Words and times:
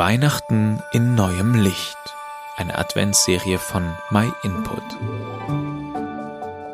Weihnachten 0.00 0.82
in 0.92 1.14
neuem 1.14 1.54
Licht. 1.62 1.98
Eine 2.56 2.78
Adventsserie 2.78 3.58
von 3.58 3.82
My 4.08 4.32
Input. 4.42 4.82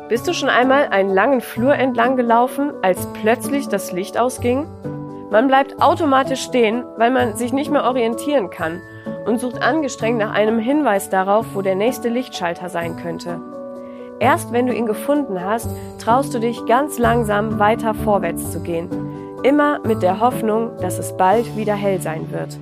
Bist 0.07 0.29
du 0.29 0.33
schon 0.33 0.47
einmal 0.47 0.87
einen 0.91 1.09
langen 1.09 1.41
Flur 1.41 1.75
entlang 1.75 2.15
gelaufen, 2.15 2.71
als 2.83 3.05
plötzlich 3.11 3.67
das 3.67 3.91
Licht 3.91 4.17
ausging? 4.17 4.65
Man 5.29 5.47
bleibt 5.47 5.81
automatisch 5.81 6.41
stehen, 6.41 6.85
weil 6.95 7.11
man 7.11 7.35
sich 7.35 7.51
nicht 7.51 7.69
mehr 7.69 7.83
orientieren 7.83 8.49
kann 8.49 8.79
und 9.25 9.41
sucht 9.41 9.61
angestrengt 9.61 10.19
nach 10.19 10.31
einem 10.31 10.59
Hinweis 10.59 11.09
darauf, 11.09 11.47
wo 11.53 11.61
der 11.61 11.75
nächste 11.75 12.07
Lichtschalter 12.07 12.69
sein 12.69 12.95
könnte. 12.95 13.41
Erst 14.21 14.53
wenn 14.53 14.67
du 14.67 14.73
ihn 14.73 14.85
gefunden 14.85 15.43
hast, 15.43 15.69
traust 15.99 16.33
du 16.33 16.39
dich 16.39 16.65
ganz 16.65 16.97
langsam 16.97 17.59
weiter 17.59 17.93
vorwärts 17.93 18.51
zu 18.53 18.61
gehen, 18.61 18.87
immer 19.43 19.79
mit 19.79 20.01
der 20.01 20.21
Hoffnung, 20.21 20.77
dass 20.79 20.97
es 20.97 21.17
bald 21.17 21.57
wieder 21.57 21.75
hell 21.75 22.01
sein 22.01 22.31
wird. 22.31 22.57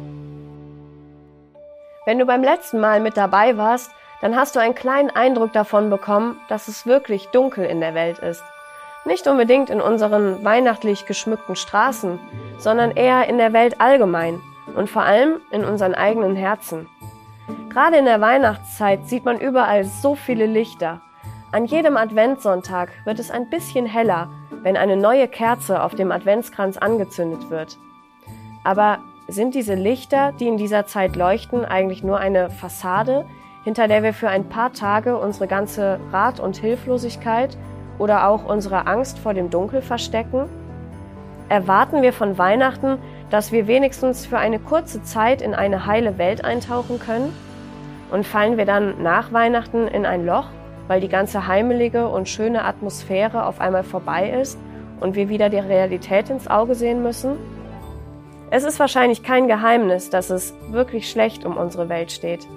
Wenn 2.05 2.19
du 2.19 2.25
beim 2.25 2.43
letzten 2.43 2.79
Mal 2.79 2.99
mit 2.99 3.17
dabei 3.17 3.57
warst, 3.57 3.91
dann 4.21 4.35
hast 4.35 4.55
du 4.55 4.59
einen 4.59 4.75
kleinen 4.75 5.09
Eindruck 5.09 5.53
davon 5.53 5.89
bekommen, 5.89 6.39
dass 6.47 6.67
es 6.67 6.85
wirklich 6.85 7.27
dunkel 7.29 7.65
in 7.65 7.81
der 7.81 7.93
Welt 7.93 8.19
ist. 8.19 8.43
Nicht 9.03 9.27
unbedingt 9.27 9.69
in 9.69 9.81
unseren 9.81 10.43
weihnachtlich 10.43 11.05
geschmückten 11.05 11.55
Straßen, 11.55 12.19
sondern 12.57 12.91
eher 12.91 13.27
in 13.27 13.37
der 13.37 13.53
Welt 13.53 13.81
allgemein 13.81 14.41
und 14.75 14.89
vor 14.89 15.03
allem 15.03 15.41
in 15.51 15.65
unseren 15.65 15.93
eigenen 15.93 16.35
Herzen. 16.35 16.87
Gerade 17.69 17.97
in 17.97 18.05
der 18.05 18.21
Weihnachtszeit 18.21 19.07
sieht 19.07 19.25
man 19.25 19.39
überall 19.39 19.83
so 19.83 20.15
viele 20.15 20.45
Lichter 20.45 21.01
an 21.55 21.67
jedem 21.67 21.95
Adventssonntag 21.95 22.91
wird 23.05 23.17
es 23.17 23.31
ein 23.31 23.49
bisschen 23.49 23.85
heller, 23.85 24.29
wenn 24.61 24.75
eine 24.75 24.97
neue 24.97 25.29
Kerze 25.29 25.81
auf 25.81 25.95
dem 25.95 26.11
Adventskranz 26.11 26.75
angezündet 26.75 27.49
wird. 27.49 27.77
Aber 28.65 28.99
sind 29.27 29.55
diese 29.55 29.73
Lichter, 29.73 30.31
die 30.39 30.47
in 30.47 30.57
dieser 30.57 30.85
Zeit 30.85 31.15
leuchten, 31.15 31.65
eigentlich 31.65 32.03
nur 32.03 32.19
eine 32.19 32.49
Fassade, 32.49 33.25
hinter 33.63 33.87
der 33.87 34.03
wir 34.03 34.13
für 34.13 34.29
ein 34.29 34.49
paar 34.49 34.73
Tage 34.73 35.17
unsere 35.17 35.47
ganze 35.47 35.99
Rat 36.11 36.39
und 36.39 36.57
Hilflosigkeit 36.57 37.57
oder 37.97 38.27
auch 38.27 38.45
unsere 38.45 38.87
Angst 38.87 39.17
vor 39.17 39.33
dem 39.33 39.49
Dunkel 39.49 39.81
verstecken? 39.81 40.45
Erwarten 41.49 42.01
wir 42.01 42.13
von 42.13 42.37
Weihnachten, 42.37 42.97
dass 43.29 43.51
wir 43.51 43.67
wenigstens 43.67 44.25
für 44.25 44.37
eine 44.37 44.59
kurze 44.59 45.03
Zeit 45.03 45.41
in 45.41 45.53
eine 45.53 45.85
heile 45.85 46.17
Welt 46.17 46.43
eintauchen 46.43 46.99
können? 46.99 47.33
Und 48.11 48.25
fallen 48.25 48.57
wir 48.57 48.65
dann 48.65 49.01
nach 49.01 49.33
Weihnachten 49.33 49.87
in 49.87 50.05
ein 50.05 50.25
Loch? 50.25 50.47
weil 50.87 51.01
die 51.01 51.09
ganze 51.09 51.47
heimelige 51.47 52.07
und 52.07 52.29
schöne 52.29 52.63
Atmosphäre 52.63 53.45
auf 53.45 53.59
einmal 53.59 53.83
vorbei 53.83 54.29
ist 54.29 54.57
und 54.99 55.15
wir 55.15 55.29
wieder 55.29 55.49
die 55.49 55.59
Realität 55.59 56.29
ins 56.29 56.47
Auge 56.47 56.75
sehen 56.75 57.01
müssen? 57.01 57.37
Es 58.51 58.63
ist 58.63 58.79
wahrscheinlich 58.79 59.23
kein 59.23 59.47
Geheimnis, 59.47 60.09
dass 60.09 60.29
es 60.29 60.53
wirklich 60.69 61.09
schlecht 61.09 61.45
um 61.45 61.57
unsere 61.57 61.89
Welt 61.89 62.11
steht. 62.11 62.47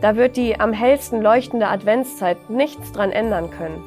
Da 0.00 0.16
wird 0.16 0.36
die 0.36 0.58
am 0.58 0.72
hellsten 0.72 1.22
leuchtende 1.22 1.68
Adventszeit 1.68 2.50
nichts 2.50 2.92
dran 2.92 3.12
ändern 3.12 3.50
können. 3.50 3.82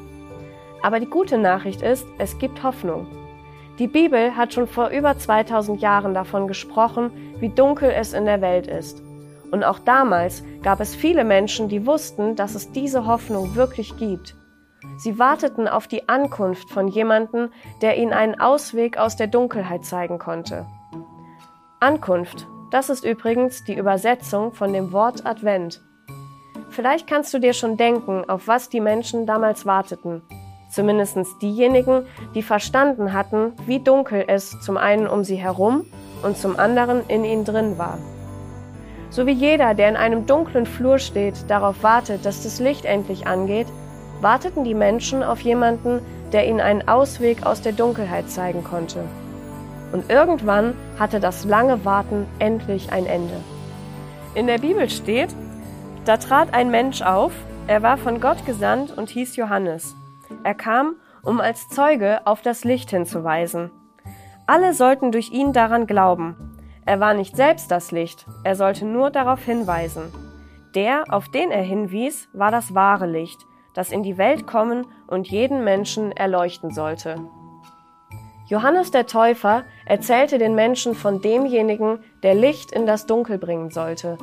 Aber 0.82 1.00
die 1.00 1.06
gute 1.06 1.38
Nachricht 1.38 1.82
ist, 1.82 2.06
es 2.18 2.38
gibt 2.38 2.62
Hoffnung. 2.62 3.06
Die 3.78 3.88
Bibel 3.88 4.36
hat 4.36 4.52
schon 4.52 4.66
vor 4.66 4.88
über 4.88 5.16
2000 5.16 5.80
Jahren 5.80 6.14
davon 6.14 6.48
gesprochen, 6.48 7.10
wie 7.38 7.48
dunkel 7.48 7.90
es 7.90 8.12
in 8.12 8.24
der 8.24 8.40
Welt 8.40 8.66
ist. 8.66 9.02
Und 9.50 9.64
auch 9.64 9.78
damals 9.78 10.42
gab 10.62 10.80
es 10.80 10.94
viele 10.94 11.24
Menschen, 11.24 11.68
die 11.68 11.86
wussten, 11.86 12.36
dass 12.36 12.54
es 12.54 12.72
diese 12.72 13.06
Hoffnung 13.06 13.54
wirklich 13.54 13.96
gibt. 13.96 14.34
Sie 14.98 15.18
warteten 15.18 15.68
auf 15.68 15.86
die 15.86 16.08
Ankunft 16.08 16.70
von 16.70 16.88
jemandem, 16.88 17.50
der 17.82 17.96
ihnen 17.96 18.12
einen 18.12 18.40
Ausweg 18.40 18.98
aus 18.98 19.16
der 19.16 19.26
Dunkelheit 19.26 19.84
zeigen 19.84 20.18
konnte. 20.18 20.66
Ankunft, 21.80 22.48
das 22.72 22.90
ist 22.90 23.04
übrigens 23.04 23.62
die 23.62 23.76
Übersetzung 23.76 24.52
von 24.52 24.72
dem 24.72 24.90
Wort 24.90 25.24
Advent. 25.24 25.80
Vielleicht 26.70 27.06
kannst 27.06 27.32
du 27.32 27.38
dir 27.38 27.52
schon 27.52 27.76
denken, 27.76 28.28
auf 28.28 28.48
was 28.48 28.68
die 28.68 28.80
Menschen 28.80 29.26
damals 29.26 29.64
warteten. 29.64 30.22
Zumindest 30.72 31.16
diejenigen, 31.40 32.04
die 32.34 32.42
verstanden 32.42 33.12
hatten, 33.12 33.52
wie 33.66 33.78
dunkel 33.78 34.24
es 34.26 34.60
zum 34.60 34.76
einen 34.76 35.06
um 35.06 35.22
sie 35.22 35.36
herum 35.36 35.84
und 36.24 36.36
zum 36.36 36.58
anderen 36.58 37.06
in 37.06 37.24
ihnen 37.24 37.44
drin 37.44 37.78
war. 37.78 37.98
So 39.10 39.26
wie 39.26 39.32
jeder, 39.32 39.74
der 39.74 39.88
in 39.88 39.96
einem 39.96 40.26
dunklen 40.26 40.66
Flur 40.66 40.98
steht, 40.98 41.48
darauf 41.48 41.84
wartet, 41.84 42.26
dass 42.26 42.42
das 42.42 42.58
Licht 42.58 42.86
endlich 42.86 43.28
angeht, 43.28 43.68
warteten 44.20 44.64
die 44.64 44.74
Menschen 44.74 45.22
auf 45.22 45.42
jemanden, 45.42 46.00
der 46.32 46.48
ihnen 46.48 46.60
einen 46.60 46.88
Ausweg 46.88 47.46
aus 47.46 47.62
der 47.62 47.72
Dunkelheit 47.72 48.28
zeigen 48.28 48.64
konnte. 48.64 49.04
Und 49.92 50.10
irgendwann 50.10 50.74
hatte 50.98 51.20
das 51.20 51.44
lange 51.44 51.84
Warten 51.84 52.26
endlich 52.38 52.92
ein 52.92 53.06
Ende. 53.06 53.40
In 54.34 54.46
der 54.46 54.58
Bibel 54.58 54.88
steht, 54.90 55.34
da 56.04 56.16
trat 56.16 56.54
ein 56.54 56.70
Mensch 56.70 57.02
auf, 57.02 57.32
er 57.66 57.82
war 57.82 57.98
von 57.98 58.20
Gott 58.20 58.46
gesandt 58.46 58.96
und 58.96 59.10
hieß 59.10 59.36
Johannes. 59.36 59.94
Er 60.42 60.54
kam, 60.54 60.96
um 61.22 61.40
als 61.40 61.68
Zeuge 61.68 62.26
auf 62.26 62.42
das 62.42 62.64
Licht 62.64 62.90
hinzuweisen. 62.90 63.70
Alle 64.46 64.72
sollten 64.72 65.12
durch 65.12 65.30
ihn 65.30 65.52
daran 65.52 65.86
glauben. 65.86 66.58
Er 66.86 67.00
war 67.00 67.12
nicht 67.12 67.36
selbst 67.36 67.70
das 67.70 67.90
Licht, 67.90 68.24
er 68.44 68.56
sollte 68.56 68.86
nur 68.86 69.10
darauf 69.10 69.44
hinweisen. 69.44 70.04
Der, 70.74 71.04
auf 71.10 71.28
den 71.28 71.50
er 71.50 71.62
hinwies, 71.62 72.28
war 72.32 72.50
das 72.50 72.74
wahre 72.74 73.06
Licht, 73.06 73.44
das 73.74 73.90
in 73.90 74.02
die 74.02 74.16
Welt 74.16 74.46
kommen 74.46 74.86
und 75.06 75.28
jeden 75.28 75.64
Menschen 75.64 76.12
erleuchten 76.12 76.70
sollte. 76.70 77.16
Johannes 78.48 78.90
der 78.90 79.06
Täufer 79.06 79.64
erzählte 79.84 80.38
den 80.38 80.54
Menschen 80.54 80.94
von 80.94 81.20
demjenigen, 81.20 81.98
der 82.22 82.34
Licht 82.34 82.72
in 82.72 82.86
das 82.86 83.04
Dunkel 83.04 83.36
bringen 83.36 83.70
sollte. 83.70 84.16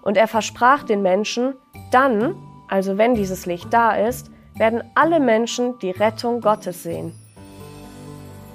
Und 0.00 0.16
er 0.16 0.26
versprach 0.26 0.84
den 0.84 1.02
Menschen, 1.02 1.52
dann, 1.90 2.34
also 2.68 2.96
wenn 2.96 3.14
dieses 3.14 3.44
Licht 3.44 3.70
da 3.70 3.94
ist, 3.94 4.30
werden 4.56 4.82
alle 4.94 5.20
Menschen 5.20 5.78
die 5.80 5.90
Rettung 5.90 6.40
Gottes 6.40 6.82
sehen. 6.82 7.12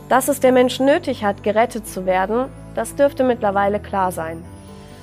Dass 0.10 0.30
es 0.30 0.40
der 0.40 0.52
Mensch 0.52 0.80
nötig 0.80 1.24
hat, 1.24 1.44
gerettet 1.44 1.88
zu 1.88 2.08
werden, 2.08 2.46
das 2.74 2.96
dürfte 2.96 3.24
mittlerweile 3.24 3.80
klar 3.80 4.12
sein. 4.12 4.44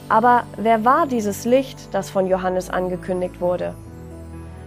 Aber 0.09 0.43
wer 0.57 0.85
war 0.85 1.07
dieses 1.07 1.45
Licht, 1.45 1.95
das 1.95 2.11
von 2.11 2.27
Johannes 2.27 2.69
angekündigt 2.69 3.41
wurde? 3.41 3.77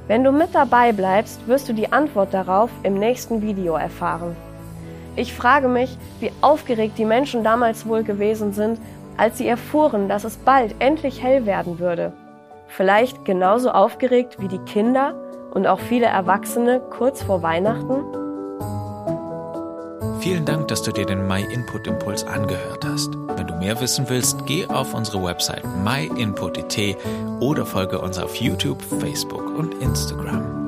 Wenn 0.07 0.23
du 0.23 0.31
mit 0.31 0.55
dabei 0.55 0.93
bleibst, 0.93 1.45
wirst 1.49 1.67
du 1.67 1.73
die 1.73 1.91
Antwort 1.91 2.33
darauf 2.33 2.69
im 2.83 2.93
nächsten 2.93 3.41
Video 3.41 3.75
erfahren. 3.75 4.37
Ich 5.15 5.33
frage 5.33 5.67
mich, 5.67 5.97
wie 6.19 6.31
aufgeregt 6.41 6.97
die 6.97 7.05
Menschen 7.05 7.43
damals 7.43 7.85
wohl 7.85 8.03
gewesen 8.03 8.53
sind, 8.53 8.79
als 9.17 9.37
sie 9.37 9.47
erfuhren, 9.47 10.09
dass 10.09 10.23
es 10.23 10.37
bald 10.37 10.75
endlich 10.79 11.21
hell 11.21 11.45
werden 11.45 11.79
würde. 11.79 12.13
Vielleicht 12.67 13.25
genauso 13.25 13.69
aufgeregt 13.69 14.37
wie 14.39 14.47
die 14.47 14.59
Kinder 14.59 15.13
und 15.53 15.67
auch 15.67 15.79
viele 15.79 16.07
Erwachsene 16.07 16.81
kurz 16.89 17.21
vor 17.21 17.43
Weihnachten? 17.43 18.03
Vielen 20.19 20.45
Dank, 20.45 20.69
dass 20.69 20.81
du 20.81 20.91
dir 20.91 21.05
den 21.05 21.27
My 21.27 21.43
Input 21.43 21.85
Impuls 21.85 22.23
angehört 22.25 22.85
hast. 22.85 23.13
Wenn 23.35 23.45
du 23.45 23.55
mehr 23.55 23.79
wissen 23.81 24.05
willst, 24.07 24.45
geh 24.47 24.65
auf 24.67 24.93
unsere 24.93 25.21
Website 25.23 25.63
myinput.it 25.83 26.97
oder 27.39 27.65
folge 27.65 27.99
uns 27.99 28.17
auf 28.17 28.35
YouTube, 28.37 28.81
Facebook 28.81 29.57
und 29.57 29.75
Instagram. 29.75 30.62